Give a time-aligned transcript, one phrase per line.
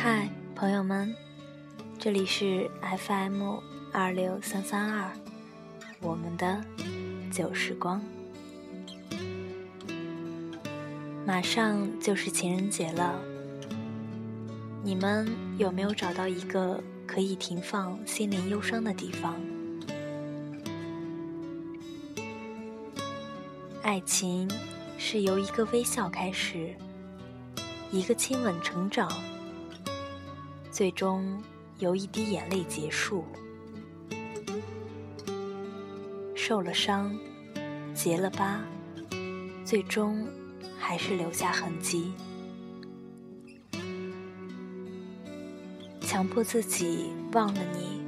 [0.00, 1.12] 嗨，朋友们，
[1.98, 3.56] 这里是 FM
[3.92, 5.10] 二六三三二，
[6.00, 6.64] 我们的
[7.32, 8.00] 旧时光。
[11.26, 13.18] 马上就是情人节了，
[14.84, 15.26] 你们
[15.58, 19.34] 有没有找到一个可以停放心灵忧伤的地方？
[23.82, 24.48] 爱情
[24.96, 26.72] 是由一个微笑开始，
[27.90, 29.10] 一个亲吻成长，
[30.78, 31.42] 最终
[31.80, 33.24] 由一滴眼泪结束。
[36.36, 37.18] 受了伤，
[37.92, 38.60] 结了疤，
[39.64, 40.24] 最终。
[40.78, 42.12] 还是留下痕迹，
[46.00, 48.00] 强迫自己忘了你，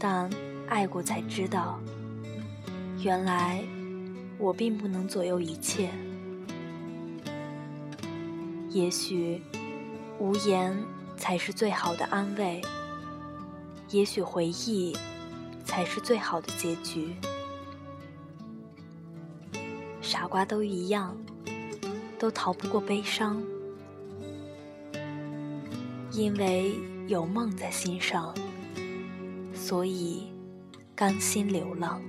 [0.00, 0.28] 但
[0.68, 1.80] 爱过才知道，
[3.00, 3.64] 原来
[4.38, 5.88] 我并不能左右一切。
[8.68, 9.40] 也许
[10.18, 10.76] 无言
[11.22, 12.60] 才是最好的安慰，
[13.90, 14.92] 也许回忆
[15.64, 17.14] 才是最好的结局。
[20.00, 21.16] 傻瓜都一样，
[22.18, 23.40] 都逃不过悲伤，
[26.10, 26.74] 因为
[27.06, 28.34] 有梦在心上，
[29.54, 30.24] 所以
[30.92, 32.02] 甘心流浪。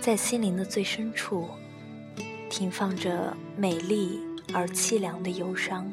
[0.00, 1.46] 在心灵的最深处，
[2.48, 4.18] 停放着美丽
[4.50, 5.92] 而凄凉的忧伤。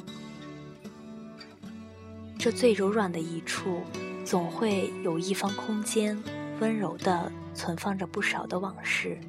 [2.40, 3.82] 这最柔软的一处，
[4.24, 6.18] 总会有一方空间，
[6.62, 9.20] 温柔地存放着不少的往事。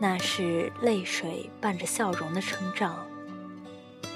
[0.00, 3.06] 那是泪水伴着笑容的成长，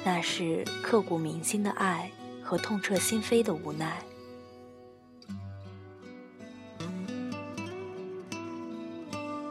[0.04, 2.10] 那是刻骨铭心的爱
[2.42, 3.98] 和痛彻心扉的无奈。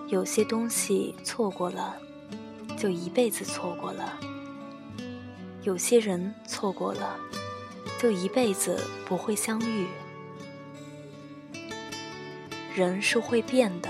[0.08, 1.98] 有些东西错过了，
[2.78, 4.18] 就一辈子错过了。
[5.64, 7.20] 有些人错过了，
[8.00, 9.86] 就一辈子不会相遇。
[12.74, 13.90] 人是会变的，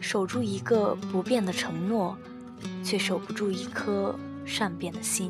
[0.00, 2.16] 守住一个不变的承诺，
[2.84, 4.14] 却守不住一颗
[4.46, 5.28] 善变的心。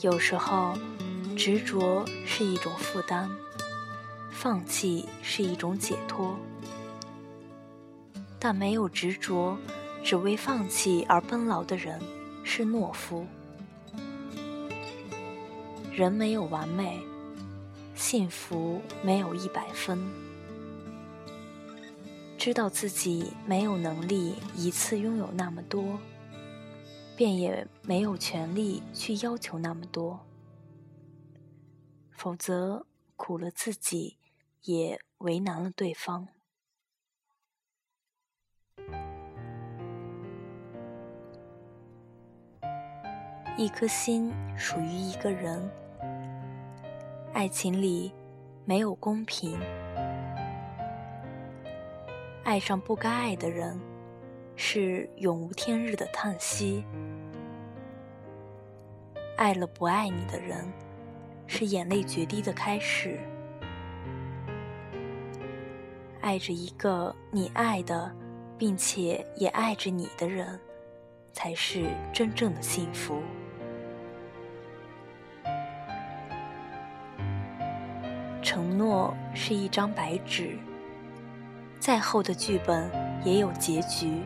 [0.00, 0.76] 有时候，
[1.36, 3.30] 执着是一种负担，
[4.44, 6.38] 放弃是一种解脱，
[8.38, 9.56] 但没有执着。
[10.02, 11.98] 只为放弃而奔劳的人
[12.44, 13.26] 是懦夫。
[15.90, 17.00] 人没有完美，
[17.94, 19.98] 幸福没有一百分。
[22.36, 25.98] 知道自己没有能力一次拥有那么多，
[27.16, 30.20] 便也没有权利去要求那么多。
[32.12, 32.84] 否则，
[33.16, 34.18] 苦了自己，
[34.64, 36.28] 也为难了对方。
[43.56, 45.70] 一颗心属于一个人，
[47.32, 48.12] 爱情里
[48.64, 49.58] 没有公平。
[52.42, 53.78] 爱上不该爱的人，
[54.56, 56.84] 是永无天日的叹息；
[59.36, 60.66] 爱了不爱你的人，
[61.46, 63.20] 是眼泪决堤的开始。
[66.24, 68.10] 爱着一个你爱的，
[68.56, 70.58] 并且也爱着你的人，
[71.34, 73.20] 才是真正的幸福。
[78.40, 80.56] 承诺是一张白纸，
[81.78, 82.90] 再厚的剧本
[83.22, 84.22] 也有结局。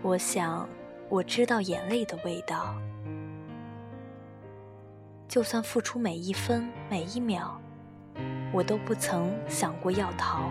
[0.00, 0.66] 我想，
[1.10, 2.74] 我知道眼泪的味道。
[5.28, 7.60] 就算付出每一分每一秒，
[8.52, 10.50] 我都不曾想过要逃。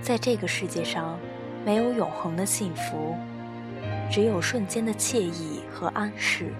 [0.00, 1.18] 在这个世界上，
[1.64, 3.16] 没有永恒的幸福，
[4.10, 6.52] 只有瞬间的惬意和安适。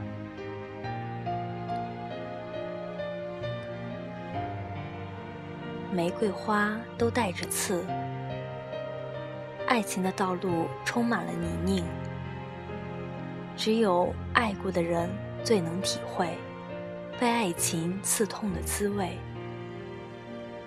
[5.93, 7.87] 玫瑰花都带着刺，
[9.67, 11.85] 爱情的道路充满了泥泞。
[13.57, 15.09] 只有爱过的人
[15.43, 16.37] 最能体会
[17.19, 19.17] 被爱情刺痛的滋味，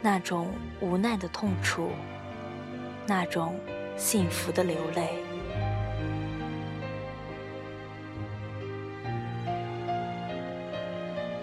[0.02, 0.52] 那种
[0.82, 1.92] 无奈的痛楚，
[3.06, 3.56] 那种
[3.96, 5.10] 幸福的流泪。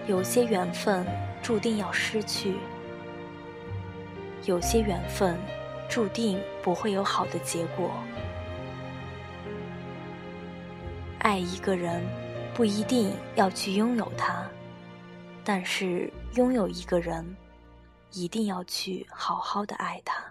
[0.07, 1.05] 有些缘分
[1.41, 2.55] 注定要失去。
[4.43, 5.37] 有些缘分，
[5.89, 7.91] 注定不会有好的结果。
[11.19, 12.01] 爱一个人，
[12.53, 14.49] 不一定要去拥有他，
[15.49, 17.25] 但是拥有一个人，
[18.11, 20.21] 一定要去好好的爱他。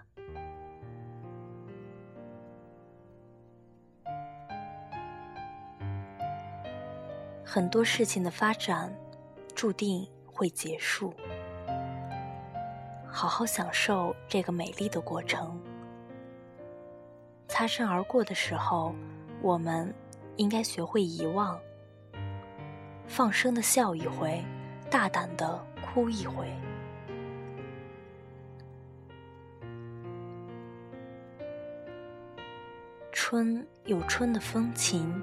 [7.43, 8.95] 很多事情的发展，
[9.55, 11.11] 注定会结束。
[13.07, 15.59] 好好享受这个美丽的过程。
[17.47, 18.93] 擦身而过的时候，
[19.41, 19.91] 我们
[20.35, 21.59] 应该学会遗忘，
[23.07, 24.45] 放声的笑一回，
[24.89, 26.47] 大胆的哭一回。
[33.11, 35.21] 春有春的风情，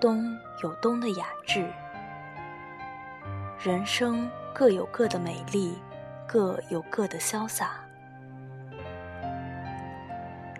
[0.00, 0.24] 冬
[0.62, 1.68] 有冬的雅致。
[3.62, 5.76] 人生各有各的美丽，
[6.26, 7.84] 各有各的潇洒。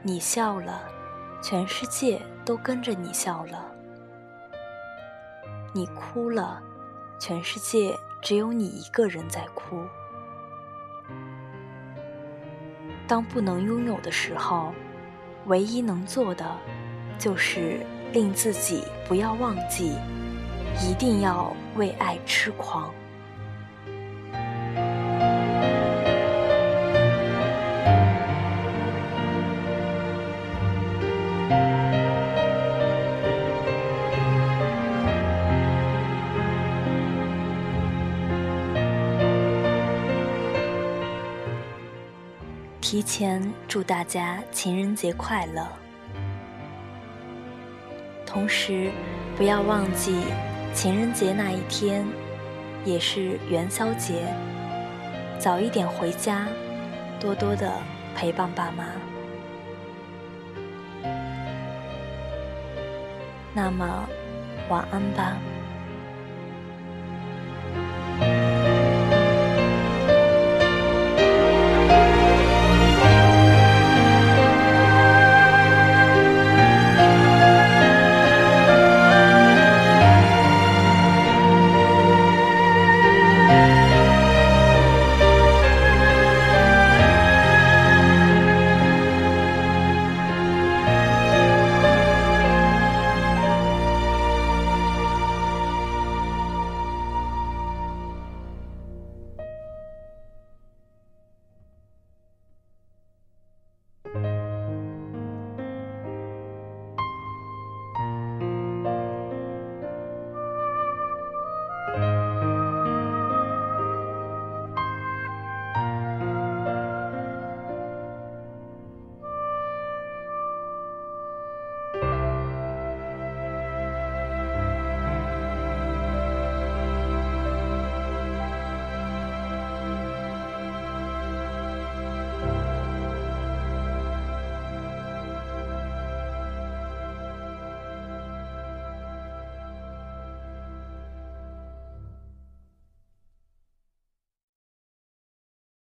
[0.02, 0.82] 你笑了，
[1.42, 3.64] 全世界都跟着你笑了；
[5.72, 6.62] 你哭了，
[7.18, 9.82] 全世界只有你一个人在哭。
[13.06, 14.72] 当不能拥有的时候，
[15.46, 16.44] 唯一能做的，
[17.18, 17.80] 就是
[18.12, 19.92] 令自己不要忘记，
[20.82, 22.92] 一定要为爱痴狂。
[42.94, 45.66] 提前祝大家情人节快乐，
[48.24, 48.92] 同时
[49.36, 50.22] 不要忘记
[50.72, 52.06] 情人节那一天
[52.84, 54.32] 也是元宵节，
[55.40, 56.46] 早一点回家，
[57.18, 57.68] 多多的
[58.14, 58.84] 陪伴爸妈。
[63.52, 64.08] 那么，
[64.68, 65.36] 晚安吧。